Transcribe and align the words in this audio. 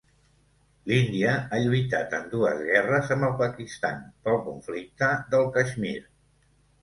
L'Índia 0.91 1.33
ha 1.41 1.59
lluitat 1.65 2.15
en 2.19 2.23
dues 2.31 2.63
guerres 2.69 3.11
amb 3.15 3.27
el 3.29 3.35
Pakistan 3.43 4.01
pel 4.29 4.41
Conflicte 4.47 5.11
del 5.35 5.47
Caixmir. 5.59 5.95